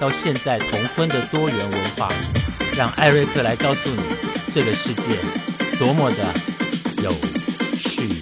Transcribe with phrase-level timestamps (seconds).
[0.00, 2.12] 到现在同婚的多元文化，
[2.76, 4.02] 让艾瑞克来告诉你，
[4.50, 5.18] 这个世界
[5.78, 6.34] 多么的
[7.02, 7.14] 有
[7.76, 8.20] 趣。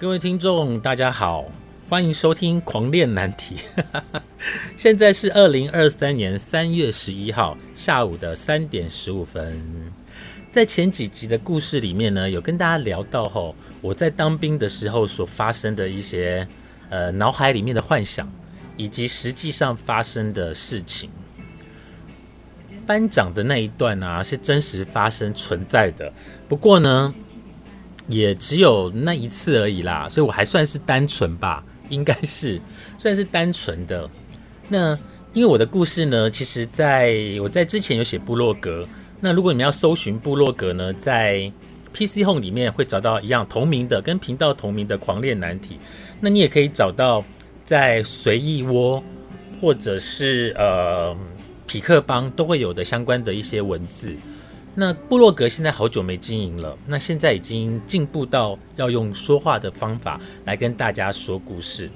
[0.00, 1.44] 各位听众，大家好，
[1.90, 3.56] 欢迎收听《狂恋难题》。
[4.76, 9.58] 现在是二零二三年三月十一号下午的三点十五分。
[10.52, 16.46] 在前几集的故事里面呢，有跟大家聊到吼，我在当兵的时候所发生的一些
[16.90, 18.30] 呃脑海里面的幻想，
[18.76, 21.08] 以及实际上发生的事情。
[22.86, 26.12] 班长的那一段啊，是真实发生存在的。
[26.50, 27.14] 不过呢。
[28.10, 32.60] 也只有那一次而已啦，所以我还算是单纯吧，应该是
[32.98, 34.08] 算是单纯的。
[34.68, 34.98] 那
[35.32, 38.86] 因为我的故事呢，其实在我在之前有写部落格。
[39.20, 41.50] 那如果你们要搜寻部落格呢，在
[41.92, 45.74] PC Home 里面会找到一样同名的，跟频道同名的《狂恋难题》。
[46.20, 47.24] 那你也可以找到
[47.64, 49.02] 在随意窝
[49.60, 51.16] 或者是呃
[51.66, 54.14] 匹克邦都会有的相关的一些文字。
[54.80, 61.90] 那布洛格现在好久没经营了，那现在已经进步到要用说话的方法来跟大家说故事。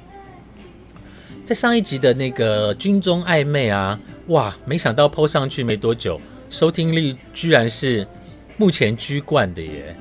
[1.44, 6.20] 在上一集的那个军中暧昧啊，哇，没想到 PO 上去没多久，
[6.50, 8.04] 收听率居然是
[8.56, 9.94] 目前居冠的耶，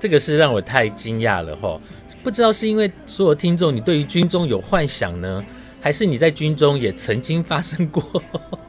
[0.00, 1.80] 这个是让我太惊讶了哈！
[2.24, 5.44] 不知道是因为所有听众你对于军中有幻想呢，
[5.80, 8.20] 还是你在军中也曾经发生过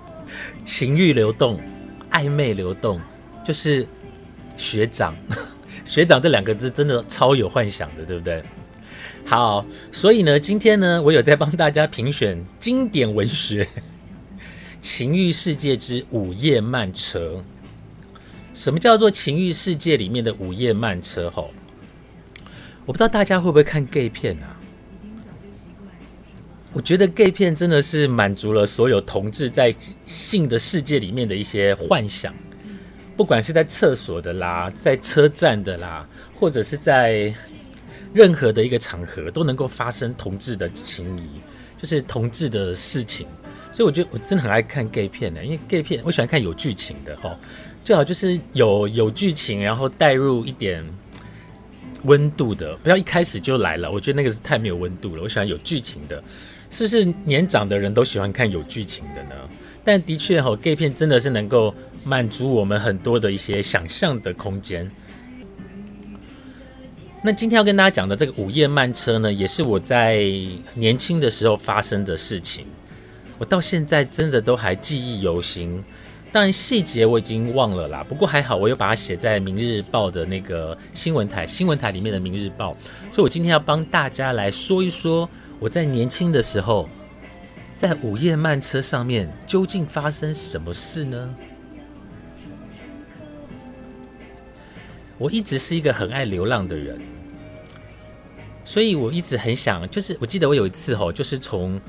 [0.63, 1.59] 情欲流动、
[2.11, 3.01] 暧昧流动？
[3.47, 3.87] 就是
[4.57, 5.15] 学长，
[5.85, 8.43] 学长这两个字真的超有幻想的，对不对？
[9.25, 13.63] 好，所以呢，今天呢，我有在帮大家评选经典文学
[14.81, 17.35] 《情欲世界之午夜慢车》。
[18.53, 21.29] 什么叫做情欲世界里面的午夜慢车？
[21.29, 21.51] 吼，
[22.85, 24.59] 我不知道大家会不会看 gay 片啊？
[26.73, 29.73] 我觉得 gay 片真的是满足了所有同志在
[30.05, 32.35] 性的世界里面的一些幻想。
[33.17, 37.33] 不管是在厕所的啦，在车站的啦，或者是在
[38.13, 41.27] 任何的一个场合，都能够发生同志的情谊，
[41.81, 43.27] 就是同志的事情。
[43.71, 47.35] 所以我觉得我真的很爱看 gay 片的，因为 gay 片我喜欢看有剧情的哈，
[47.83, 50.85] 最好就是有有剧情，然后带入一点
[52.03, 53.91] 温度的，不要一开始就来了。
[53.91, 55.23] 我觉得那个是太没有温度了。
[55.23, 56.23] 我喜欢有剧情的，
[56.69, 59.35] 是不是年长的人都喜欢看有剧情的呢？
[59.87, 61.73] 但的确哈，gay 片真的是能够。
[62.03, 64.89] 满足我们很多的一些想象的空间。
[67.21, 70.23] 那今天要跟大家讲的这个午夜慢车呢，也是我在
[70.73, 72.65] 年轻的时候发生的事情。
[73.37, 75.83] 我到现在真的都还记忆犹新，
[76.31, 78.05] 当然细节我已经忘了啦。
[78.07, 82.71] 不过还好，我有把它写在《明日报》的那个新闻台，新闻台里面的《明日报》。
[83.13, 86.87] 所以我今天要帮大家来说一说，我在年轻的时候，
[87.77, 91.35] 在午夜慢车上面究竟发生什么事呢？
[95.19, 96.99] 我一直是一个很爱流浪的人，
[98.65, 101.79] 所以我一直很想，就是我记得我有一次吼，就是从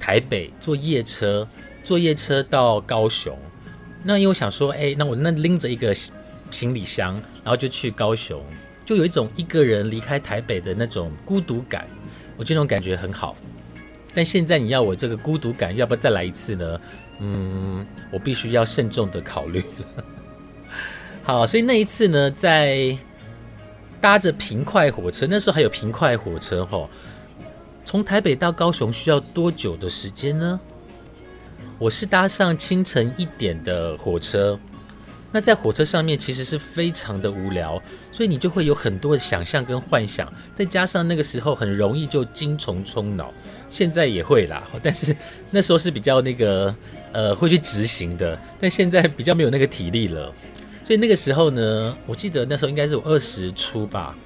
[0.00, 1.46] 台北坐夜车，
[1.84, 3.38] 坐夜车到高雄。
[4.02, 5.94] 那因为我想说，哎，那我那拎着一个
[6.50, 8.42] 行李箱，然后就去高雄，
[8.84, 11.86] 就有一种一个人离开台北的那种孤独感。
[12.36, 13.36] 我觉得那种感觉很好。
[14.18, 16.80] 但现在你要我这个孤独感，要不要再来一次呢？
[17.20, 19.62] 嗯，我必须要慎重的考虑。
[21.22, 22.98] 好，所以那一次呢，在
[24.00, 26.90] 搭着平快火车，那时候还有平快火车哈，
[27.84, 30.58] 从台北到高雄需要多久的时间呢？
[31.78, 34.58] 我是搭上清晨一点的火车，
[35.30, 37.80] 那在火车上面其实是非常的无聊，
[38.10, 43.32] 所以你就会有很多的想象跟幻想，再加上那个时候很容易就精虫充脑，
[43.68, 45.14] 现在也会啦， 但是
[45.50, 46.74] 那时候是比较那个
[47.12, 50.32] 呃会去执行的，但现在比较没有那个体力了。
[50.84, 54.16] 所以那个时候呢，我记得那时候应该是我二十出吧，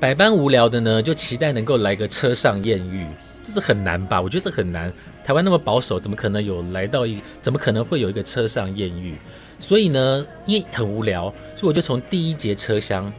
[0.00, 3.06] 百般无聊的呢，就期待能够来个车上艳遇。
[3.46, 4.22] 这是很难吧？
[4.22, 4.90] 我觉得这很难。
[5.22, 7.20] 台湾那么保守，怎么可能有来到一？
[7.42, 9.14] 怎么可能会有一个车上艳遇？
[9.60, 13.12] 所以呢，因为很无聊，所以我就从第一节车厢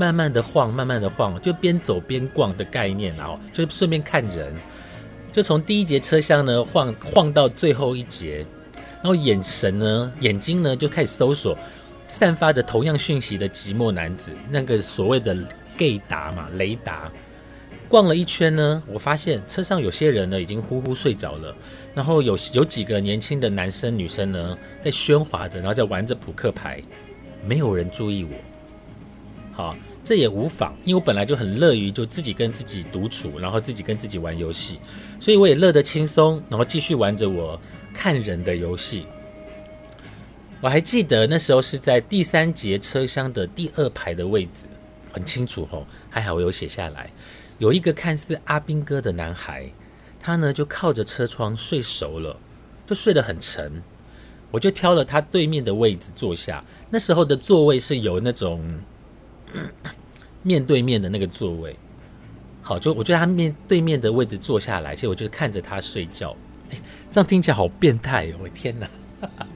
[0.00, 4.50] 慢慢的晃，慢慢的晃，就边走边逛的概念，然后就顺便看人，
[5.30, 8.46] 就从第一节车厢呢晃晃到最后一节，
[9.02, 11.54] 然后眼神呢，眼睛呢就开始搜索
[12.08, 15.36] 散发着同样讯息的寂寞男子，那个所谓的
[15.76, 17.12] gay 达嘛，雷达。
[17.86, 21.54] 逛了一圈呢，我发现车上有些人呢已经呼呼睡着了，
[21.94, 26.82] 然后有有几个年轻的男生女生呢在喧哗着，然后在玩着扑克牌，
[27.44, 28.30] 没有人注意我。
[29.60, 34.78] 啊，这也无妨，因为我本来就很乐于就自己跟自己独处，然后自己跟自己玩游戏，
[35.20, 37.60] 所以我也乐得轻松，然后继续玩着我
[37.92, 39.06] 看人的游戏。
[40.62, 44.66] 我还记得那时候是在第三节车厢的第二排的位置，
[45.12, 47.10] 很清楚吼，还好我有写下来。
[47.58, 49.70] 有一个看似阿兵哥的男孩，
[50.18, 52.36] 他呢就靠着车窗睡熟了，
[52.86, 53.82] 就睡得很沉。
[54.50, 56.64] 我就挑了他对面的位置坐下。
[56.90, 58.80] 那时候的座位是有那种
[60.42, 61.76] 面对面的那个座位。
[62.62, 66.36] 好，就我觉得他面对面的位置坐下来，其实我就看着他睡觉。
[66.70, 66.78] 哎，
[67.10, 68.34] 这样听起来好变态哦！
[68.42, 68.88] 我天哪！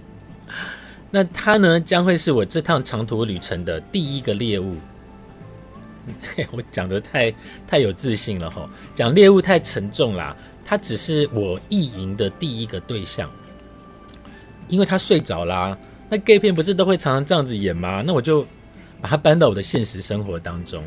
[1.10, 4.76] 那他呢将会是我这趟长途旅程的第一个猎物。
[6.50, 7.32] 我讲的太
[7.66, 10.36] 太有自信了哈，讲猎物太沉重啦。
[10.64, 13.30] 他只是我意淫的第一个对象，
[14.66, 15.76] 因为他睡着啦。
[16.08, 18.02] 那 gay 片不是都会常常这样子演吗？
[18.04, 18.44] 那我就
[19.04, 20.82] 把他搬到我的现实生活当中。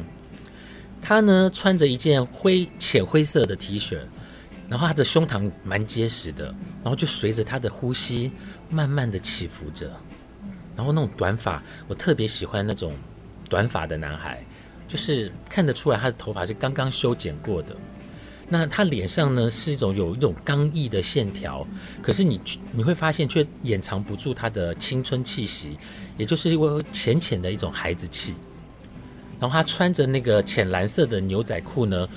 [0.99, 3.99] 他呢穿着一件灰浅灰色的 T 恤，
[4.67, 6.45] 然后他的胸膛蛮结实的，
[6.83, 8.31] 然后就随着他的呼吸
[8.71, 9.95] 慢慢的起伏着。
[10.75, 12.91] 然后那种短发，我特别喜欢那种
[13.47, 14.43] 短发的男孩。
[14.87, 17.75] 就是看得出来，他的头发是刚刚修剪过的。
[18.49, 21.65] 那他脸上呢，是一种有一种刚毅的线条，
[22.01, 22.39] 可是你
[22.71, 25.77] 你会发现，却掩藏不住他的青春气息，
[26.17, 28.35] 也就是因为浅浅的一种孩子气。
[29.39, 32.07] 然后他穿着那个浅蓝色的牛仔裤呢，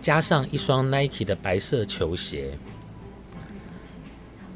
[0.00, 2.58] 加上一双 Nike 的白色球鞋。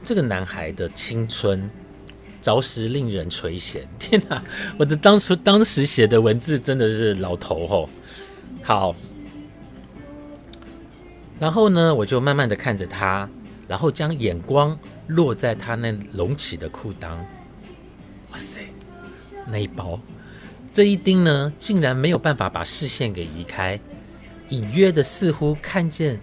[0.05, 1.71] 这个男孩的青春。
[2.43, 3.79] 着实令人垂涎！
[3.99, 4.45] 天哪，
[4.79, 7.89] 我的当初当时写的文字真的是老头吼。
[8.63, 8.95] 好，
[11.39, 13.29] 然后呢，我就慢慢的看着他，
[13.69, 14.79] 然后将眼光
[15.09, 17.17] 落在他那隆起的裤裆。
[18.33, 18.61] 哇塞，
[19.47, 19.99] 那一包，
[20.73, 23.79] 这一丁呢，竟然没有办法把视线给移开，
[24.49, 26.21] 隐约的似乎看见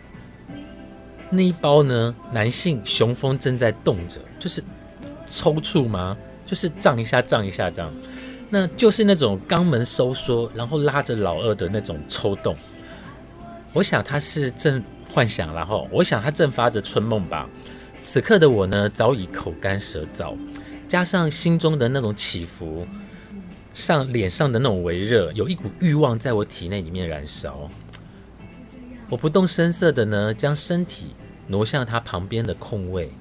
[1.29, 4.63] 那一包呢，男性雄风正在动着，就是。
[5.27, 6.17] 抽搐吗？
[6.45, 7.89] 就是胀一下，胀一下这样，
[8.49, 12.53] 那就是那种肛门收缩，然后拉着老二的那种抽动。
[13.71, 17.49] 我想他是正幻想，然后我想他正发着春梦吧。
[17.99, 20.35] 此刻的我呢，早已口干舌燥，
[20.87, 22.87] 加上心中的那种起伏，
[23.73, 27.69] 上脸上的那种微热，有一股欲望在我体内里面燃烧。
[29.09, 31.13] 我不动声色的呢，将身体
[31.47, 33.11] 挪向他旁边的空位。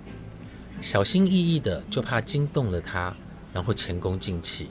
[0.80, 3.14] 小心翼翼的，就怕惊动了他，
[3.52, 4.70] 然后前功尽弃。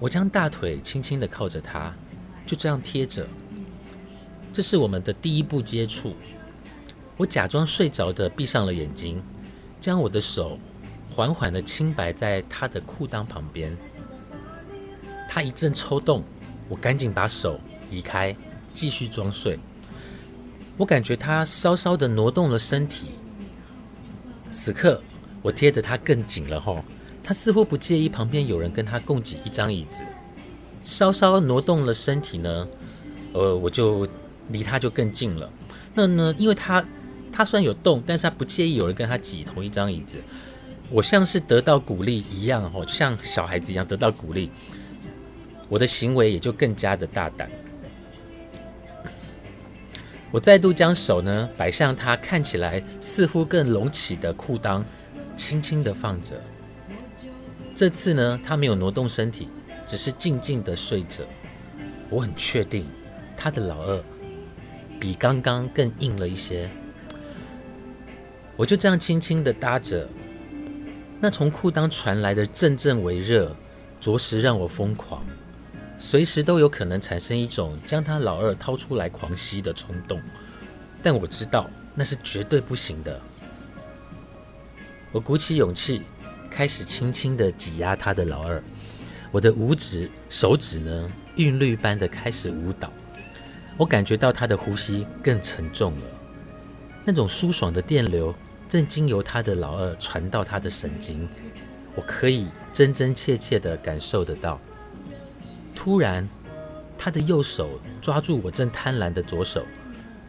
[0.00, 1.94] 我将大腿轻轻的靠着他，
[2.46, 3.26] 就这样贴着。
[4.52, 6.14] 这是我们的第一步接触。
[7.16, 9.22] 我假装睡着的闭上了眼睛，
[9.80, 10.58] 将我的手
[11.10, 13.76] 缓缓的轻摆在他的裤裆旁边。
[15.28, 16.22] 他一阵抽动，
[16.68, 17.58] 我赶紧把手
[17.90, 18.36] 移开，
[18.74, 19.58] 继续装睡。
[20.76, 23.12] 我感觉他稍稍的挪动了身体。
[24.50, 25.00] 此刻，
[25.40, 26.84] 我贴着他更紧了吼。
[27.24, 30.02] 他似乎不介意旁边有人跟他共挤一张椅子，
[30.82, 32.68] 稍稍挪动了身体呢，
[33.32, 34.08] 呃，我就
[34.48, 35.50] 离他就更近了。
[35.94, 36.84] 那呢，因为他
[37.32, 40.18] 他虽然有动，但是他不介意有人跟他挤同一张椅子。
[40.90, 44.50] 我像是得到鼓励一样哈，就像小孩子一样得到鼓励，
[45.68, 47.50] 我的行为也就更加的大胆。
[50.30, 54.82] 我再度将手呢摆向他看起来似乎更隆起的裤裆，
[55.36, 56.40] 轻轻的放着。
[57.74, 59.48] 这次呢，他没有挪动身体，
[59.86, 61.24] 只是静静的睡着。
[62.10, 62.86] 我很确定，
[63.34, 64.04] 他的老二
[65.02, 66.70] 比刚刚更硬了一些。
[68.54, 70.08] 我就这样轻轻的搭着，
[71.20, 73.56] 那从裤裆传来的阵阵微热，
[74.00, 75.20] 着实让我疯狂。
[75.98, 80.22] 随时都有可能产生一种将他老二掏出来狂吸的冲动，
[81.02, 83.20] 但我知道那是绝对不行的。
[85.10, 86.02] 我鼓起勇气，
[86.48, 88.62] 开始轻轻的挤压他的老二，
[89.32, 92.92] 我的五指、手指呢，韵律般的开始舞蹈。
[93.76, 96.02] 我感觉到他的呼吸更沉重了，
[97.04, 98.34] 那种舒爽的电流
[98.68, 101.28] 正经由他的老二传到他的神经，
[101.94, 104.60] 我可以真真切切地感受得到。
[105.74, 106.28] 突然，
[106.96, 109.66] 他的右手抓住我正贪婪的左手，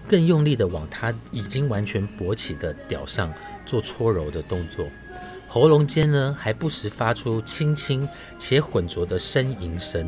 [0.08, 3.32] 更用力地往他已经完全勃起的屌上
[3.66, 4.88] 做搓揉的动作，
[5.48, 8.08] 喉咙间呢还不时发出轻轻
[8.40, 10.08] 且浑浊的呻吟声。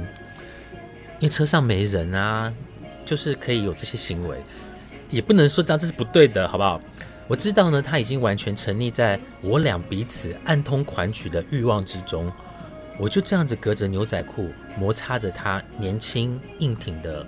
[1.19, 2.51] 因为车上没人啊，
[3.05, 4.37] 就是可以有这些行为，
[5.09, 6.81] 也不能说这样这是不对的，好不好？
[7.27, 12.31] 我知道呢，他已经完全沉溺在我俩彼此暗通款曲的欲望之中。
[12.97, 17.25] 我就这样子隔着牛仔裤摩擦着他年轻硬挺的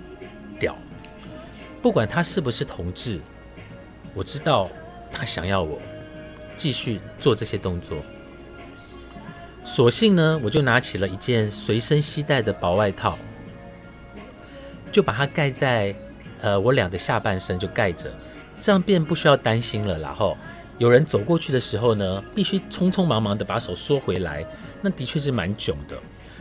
[0.58, 0.76] 屌，
[1.82, 3.20] 不管他是不是同志，
[4.14, 4.70] 我知道
[5.12, 5.78] 他想要我
[6.56, 7.98] 继续做这些动作。
[9.62, 13.18] 索性呢，我就拿起了一件随身携带的薄外套。
[14.98, 15.94] 就把它盖在，
[16.40, 18.10] 呃，我俩的下半身就盖着，
[18.60, 19.96] 这样便不需要担心了。
[20.00, 20.36] 然后
[20.76, 24.44] 有人走过去的时候呢，必须匆匆忙忙的把手缩回来，
[24.82, 25.96] 那的确是蛮囧的。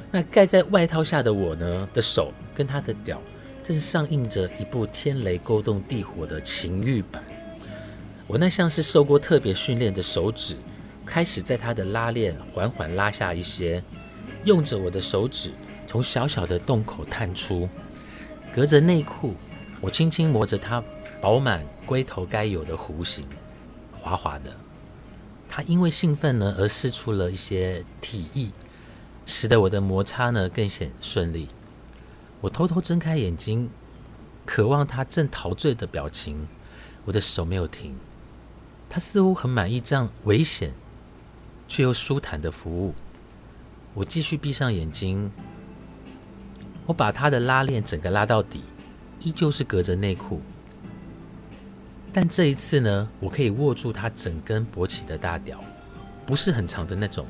[0.09, 3.21] 那盖在外套下的我呢的手跟他的屌，
[3.63, 7.21] 正上映着一部天雷勾动地火的情欲版。
[8.25, 10.55] 我那像是受过特别训练的手指，
[11.05, 13.83] 开始在他的拉链缓缓拉下一些，
[14.45, 15.51] 用着我的手指
[15.85, 17.69] 从小小的洞口探出。
[18.57, 19.35] 隔着内裤，
[19.79, 20.83] 我轻轻摸着它
[21.21, 23.23] 饱满龟头该有的弧形，
[23.91, 24.51] 滑滑的。
[25.47, 28.49] 它因为兴奋呢而试出了一些体液，
[29.27, 31.49] 使得我的摩擦呢更显顺利。
[32.41, 33.69] 我偷偷睁开眼睛，
[34.43, 36.47] 渴望他正陶醉的表情。
[37.05, 37.95] 我的手没有停，
[38.89, 40.73] 他似乎很满意这样危险
[41.67, 42.95] 却又舒坦的服务。
[43.93, 45.31] 我继续闭上眼睛。
[46.87, 48.63] 我把他的拉链整个拉到底，
[49.21, 50.41] 依旧是隔着内裤，
[52.13, 55.61] 但这一次呢，我可以握住他整根勃起的大屌，
[56.25, 57.27] 不是很长的那种，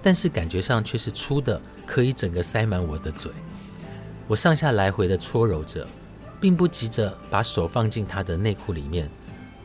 [0.00, 3.32] 但是感觉上却是粗的，可以整个塞满我的嘴。
[4.28, 5.86] 我上下来回的搓揉着，
[6.40, 9.10] 并不急着把手放进他的内裤里面。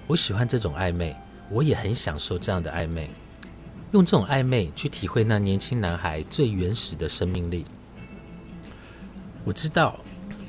[0.07, 1.15] 我喜欢这种暧昧，
[1.51, 3.11] 我也很享受这样的暧昧，
[3.91, 7.63] 用这种暧昧去体会那年轻男孩最原始的生命力。
[9.45, 9.99] 我知道，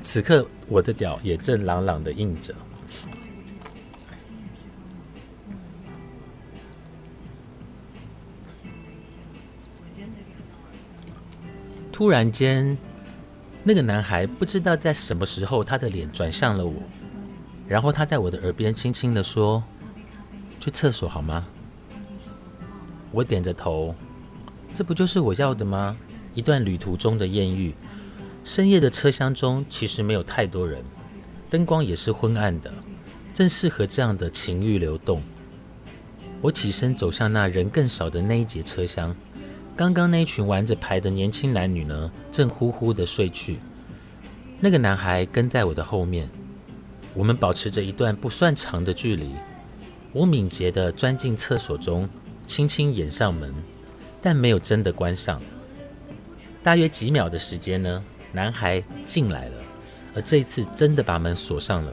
[0.02, 2.54] 此刻我的屌也正朗朗的硬着。
[11.92, 12.76] 突然间，
[13.62, 16.74] 那个男孩不知道在什么时候，他的脸转向了我，
[17.68, 19.62] 然后他在我的耳边轻轻的说
[20.60, 21.46] ：“去厕所好吗？”
[23.12, 23.94] 我点着头，
[24.74, 25.96] 这不就是我要的吗？
[26.34, 27.74] 一段旅途中的艳遇。
[28.42, 30.82] 深夜的车厢中其实没有太多人，
[31.50, 32.72] 灯光也是昏暗的，
[33.34, 35.22] 正适合这样的情欲流动。
[36.40, 39.14] 我起身走向那人更少的那一节车厢，
[39.76, 43.58] 刚刚那群玩着牌的年轻男女呢，正呼呼的睡去。
[44.58, 46.28] 那个男孩跟在我的后面，
[47.12, 49.30] 我们保持着一段不算长的距离。
[50.12, 52.08] 我敏捷地钻进厕所中，
[52.46, 53.54] 轻轻掩上门，
[54.20, 55.40] 但没有真的关上。
[56.62, 58.02] 大约几秒的时间呢？
[58.32, 59.54] 男孩进来了，
[60.14, 61.92] 而这一次真的把门锁上了。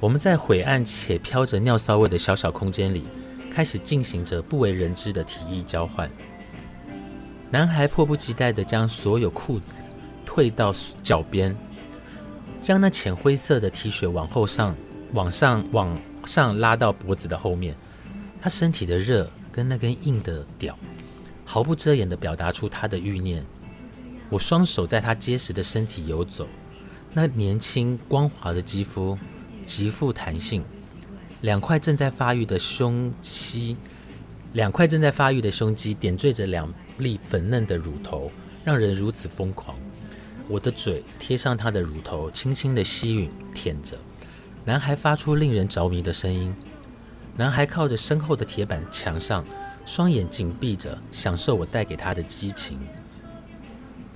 [0.00, 3.04] 我们在晦暗且飘着尿骚味的小小空间里，
[3.50, 6.10] 开始进行着不为人知的体液交换。
[7.50, 9.82] 男孩迫不及待地将所有裤子
[10.24, 11.54] 退到脚边，
[12.60, 14.74] 将那浅灰色的 T 恤往后上、
[15.12, 17.76] 往上、往上拉到脖子的后面。
[18.40, 20.76] 他身体的热跟那根硬的屌，
[21.44, 23.44] 毫不遮掩地表达出他的欲念。
[24.32, 26.48] 我双手在他结实的身体游走，
[27.12, 29.18] 那年轻光滑的肌肤
[29.66, 30.64] 极富弹性，
[31.42, 33.76] 两块正在发育的胸肌，
[34.54, 38.32] 两块正在发育的胸肌点缀着两粒粉嫩的乳头，
[38.64, 39.76] 让人如此疯狂。
[40.48, 43.98] 我的嘴贴上他的乳头，轻轻的吸吮舔着。
[44.64, 46.56] 男孩发出令人着迷的声音。
[47.36, 49.44] 男孩靠着身后的铁板墙上，
[49.84, 52.78] 双眼紧闭着，享受我带给他的激情。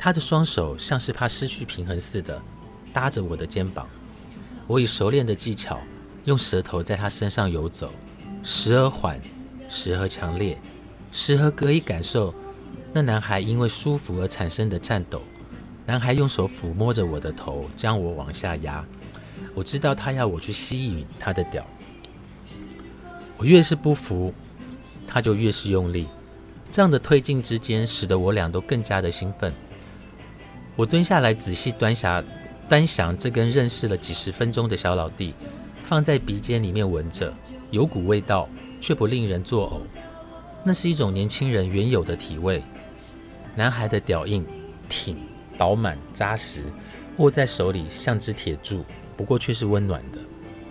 [0.07, 2.41] 他的双手像是怕失去平衡似的
[2.93, 3.89] 搭着我的肩膀，
[4.69, 5.81] 我以熟练的技巧
[6.27, 7.91] 用舌头在他身上游走，
[8.45, 9.21] 时而缓，
[9.69, 10.57] 时而强烈，
[11.11, 12.33] 时而可以感受
[12.93, 15.21] 那男孩因为舒服而产生的颤抖。
[15.85, 18.85] 男孩用手抚摸着我的头，将我往下压。
[19.57, 21.67] 我知道他要我去吸引他的屌，
[23.39, 24.33] 我越是不服，
[25.05, 26.07] 他就越是用力。
[26.71, 29.53] 这样的推进之间，使得我俩都更加的兴奋。
[30.77, 32.23] 我蹲下来仔细端详
[32.69, 35.33] 端详这根认识了几十分钟的小老弟，
[35.85, 37.33] 放在鼻尖里面闻着，
[37.71, 38.47] 有股味道，
[38.79, 39.81] 却不令人作呕。
[40.63, 42.63] 那是一种年轻人原有的体味。
[43.55, 44.45] 男孩的屌印
[44.87, 45.17] 挺、
[45.57, 46.63] 饱满、扎实，
[47.17, 48.85] 握在手里像只铁柱，
[49.17, 50.19] 不过却是温暖的、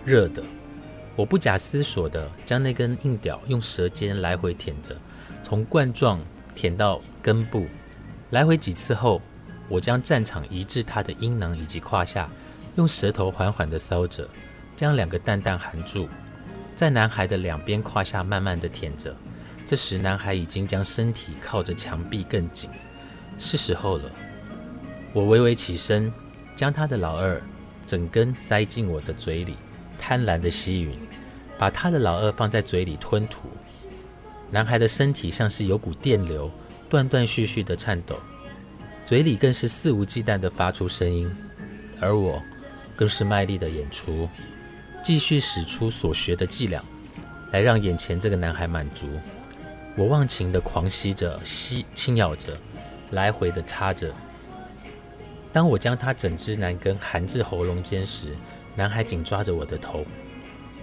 [0.04, 0.40] 热的。
[1.16, 4.94] 我不假思索地将那根硬屌用舌尖来回舔着，
[5.42, 6.20] 从冠状
[6.54, 7.66] 舔到根部，
[8.30, 9.20] 来回几次后，
[9.68, 12.28] 我将战场移至他的阴囊以及胯下，
[12.76, 14.28] 用舌头缓缓地搔着，
[14.76, 16.08] 将两个蛋蛋含住，
[16.74, 19.14] 在男孩的两边胯下慢慢地舔着。
[19.66, 22.70] 这时，男孩已经将身体靠着墙壁更紧，
[23.36, 24.10] 是时候了。
[25.12, 26.12] 我微微起身，
[26.54, 27.42] 将他的老二
[27.84, 29.56] 整根塞进我的嘴里。
[29.98, 30.94] 贪婪的吸吮，
[31.58, 33.48] 把他的老二放在嘴里吞吐。
[34.50, 36.48] 男孩的身体像是有股电流，
[36.88, 38.20] 断断续续的颤抖，
[39.06, 41.32] 嘴里更是肆无忌惮的发出声音，
[42.00, 42.42] 而我
[42.96, 44.28] 更是卖力的演出，
[45.00, 46.82] 继续使出所学的伎俩，
[47.52, 49.06] 来让眼前这个男孩满足。
[49.96, 52.58] 我忘情的狂吸着，吸轻咬着，
[53.12, 54.12] 来回的擦着。
[55.52, 58.34] 当我将他整只男根含至喉咙间时，
[58.74, 60.04] 男孩紧抓着我的头，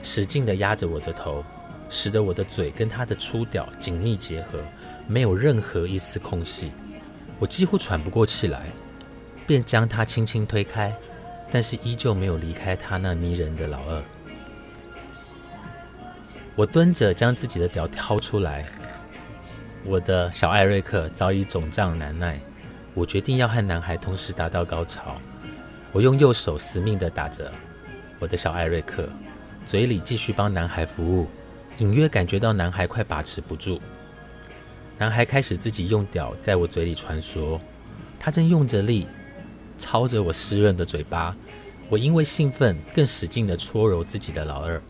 [0.01, 1.44] 使劲地压着我的头，
[1.89, 4.60] 使得我的嘴跟他的粗屌紧密结合，
[5.08, 6.72] 没有任何一丝空隙。
[7.40, 8.68] 我几乎喘不过气来，
[9.46, 10.96] 便将他轻轻推开，
[11.52, 14.02] 但是依旧没有离开他那迷人的老二。
[16.56, 18.66] 我蹲着将自己的屌掏出来，
[19.84, 22.40] 我的小艾瑞克早已肿胀难耐。
[22.94, 25.18] 我决定要和男孩同时达到高潮。
[25.92, 27.52] 我用右手死命地打着。
[28.20, 29.10] 我的小艾瑞克
[29.66, 31.28] 嘴里继续帮男孩服务，
[31.80, 33.82] 隐约感觉到男孩快把持不住。
[34.98, 37.60] 男孩开始自己用屌在我嘴里穿梭，
[38.20, 39.08] 他正用着力
[39.78, 41.36] 操着我湿润的嘴巴。
[41.90, 44.82] 我因为兴奋，更使劲地搓揉自己的老二。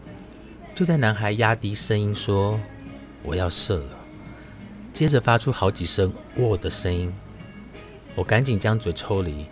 [0.76, 2.60] 就在男孩压低声音说
[3.24, 3.98] “我要射了”，
[4.94, 7.12] 接着发出好几声“喔”的声音，
[8.16, 9.46] 我赶紧将嘴抽离，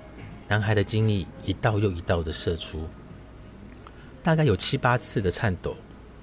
[0.47, 2.88] 男孩的精液一道又一道地射出。
[4.21, 5.75] 大概有七八次的颤抖，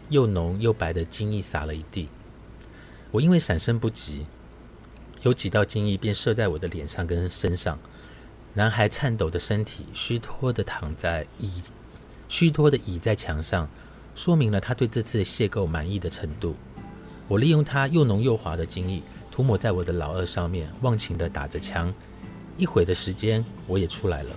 [0.09, 2.09] 又浓又白的精液洒了一地。
[3.11, 4.27] 我因为闪身不及，
[5.23, 7.79] 有几道精液便射在我的脸上跟身上。
[8.55, 11.63] 男孩颤抖的身体虚脱的躺在倚，
[12.29, 13.69] 虚脱的倚在墙上，
[14.15, 16.57] 说明了他对这次的邂逅满意的程度。
[17.29, 21.93] 我利用他又浓又滑的精液涂抹在我的老二上面，忘情的打着枪。
[22.57, 24.35] 一会的时间，我也出来了。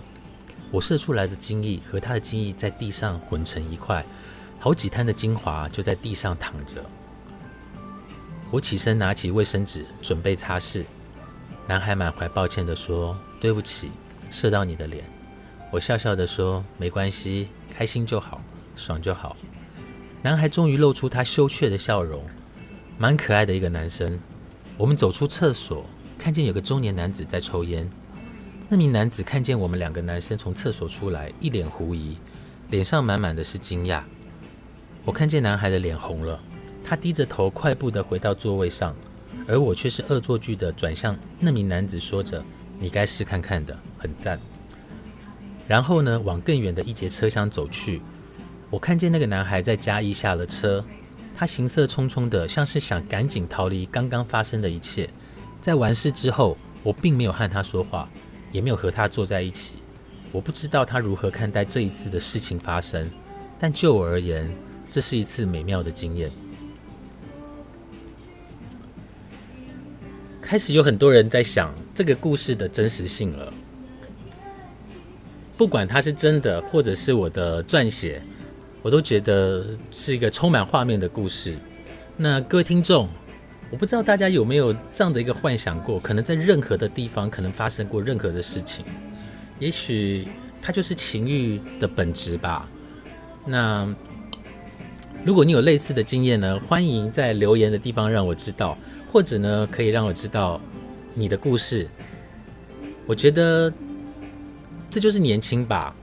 [0.69, 4.05] 我射出来的精液和他的精液在地上混成一块，
[4.59, 6.85] 好几滩的精华就在地上躺着。
[8.51, 10.83] 我起身拿起卫生纸准备擦拭，
[11.67, 13.89] 男孩满怀抱歉地说：“对不起，
[14.29, 15.05] 射到你的脸。”
[15.71, 18.41] 我笑笑地说：“没关系，开心就好，
[18.75, 19.37] 爽就好。”
[20.21, 22.25] 男孩终于露出他羞怯的笑容，
[22.97, 24.19] 蛮可爱的一个男生。
[24.77, 25.85] 我们走出厕所，
[26.19, 27.89] 看见有个中年男子在抽烟。
[28.67, 32.17] 那名男子看见我们两个男生从厕所出来，一脸狐疑，
[32.69, 34.03] 脸上满满的是惊讶。
[35.05, 36.37] 我看见男孩的脸红了，
[36.83, 38.95] 他低着头，快步的回到座位上，
[39.47, 42.43] 而我却是恶作剧的转向那名男子，说着
[42.79, 44.39] ：“你该试看看的，很赞。”
[45.67, 48.01] 然后呢，往更远的一节车厢走去。
[48.69, 50.83] 我看见那个男孩在嘉义下了车，
[51.35, 55.09] 他行色匆匆的，像是想赶紧逃离刚刚发生的一切。
[55.61, 58.09] 在完事之后，我并没有和他说话。
[58.51, 59.77] 也没有和他坐在一起，
[60.29, 63.09] 我不知道他如何看待这一次的事情发生，
[63.57, 64.53] 但就我而言，
[64.91, 66.29] 这是一次美妙的经验。
[70.51, 73.53] 开始有很多人在想这个故事的真实性了，
[75.55, 78.21] 不管它是真的，或者是我的撰写，
[78.81, 81.55] 我都觉得是一个充满画面的故事。
[82.17, 83.07] 那各位听众。
[83.71, 88.83] 我不知道大家有没有这样的一个幻想过，可能在任何的地方可能发生过任何的事情，
[89.57, 90.27] 也许
[90.61, 92.69] 它就是情欲的本质吧。
[93.45, 93.87] 那
[95.23, 98.77] 如果你有类似的经验呢，欢迎在留言的地方让我知道，
[99.11, 100.59] 或者呢可以让我知道
[101.13, 101.87] 你的故事。
[103.05, 103.71] 我觉得
[104.89, 105.93] 这就是年轻吧。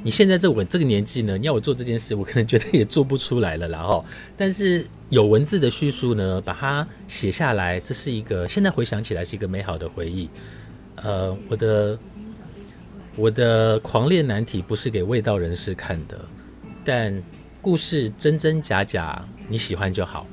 [0.00, 3.66] 你现在这我这个年纪呢，你要我做这件事，我可能觉得也做不出来了。
[3.66, 4.04] 然后，
[4.36, 10.28] 但是有文字的叙述呢，把它写下来，这是一个现在回想起来是一个美好的回忆。
[10.96, 11.98] 呃，我的
[13.16, 16.16] 我的狂恋难题不是给味道人士看的，
[16.84, 17.20] 但
[17.60, 20.26] 故事真真假假，你喜欢就好。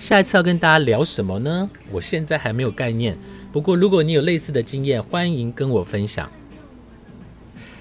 [0.00, 1.70] 下一次要跟大家聊什么呢？
[1.92, 3.16] 我现在还没有概念。
[3.52, 6.28] 不过如果你有类似的经验，欢迎跟我分享。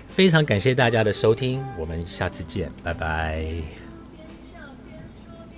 [0.10, 3.89] 非常感谢大家的收听，我们下次见，拜拜。